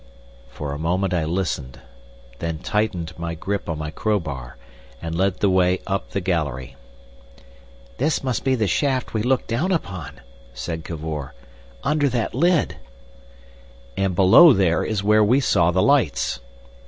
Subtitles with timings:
[0.49, 1.79] For a moment I listened,
[2.39, 4.57] then tightened my grip on my crowbar,
[4.99, 6.75] and led the way up the gallery.
[7.99, 10.21] "This must be the shaft we looked down upon,"
[10.55, 11.35] said Cavor.
[11.83, 12.77] "Under that lid."
[13.95, 16.39] "And below there, is where we saw the lights."